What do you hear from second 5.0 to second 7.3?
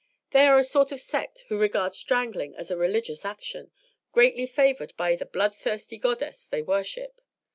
the bloodthirsty goddess they worship.